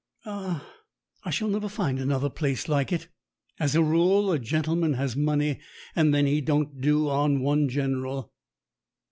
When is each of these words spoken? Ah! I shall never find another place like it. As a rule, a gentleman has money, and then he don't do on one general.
Ah! 0.25 0.65
I 1.23 1.29
shall 1.29 1.47
never 1.47 1.69
find 1.69 1.99
another 1.99 2.31
place 2.31 2.67
like 2.67 2.91
it. 2.91 3.07
As 3.59 3.75
a 3.75 3.83
rule, 3.83 4.31
a 4.31 4.39
gentleman 4.39 4.93
has 4.93 5.15
money, 5.15 5.59
and 5.95 6.11
then 6.11 6.25
he 6.25 6.41
don't 6.41 6.81
do 6.81 7.07
on 7.07 7.39
one 7.41 7.69
general. 7.69 8.33